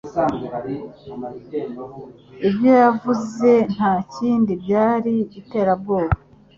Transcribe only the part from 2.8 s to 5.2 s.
yavuze ntakindi byari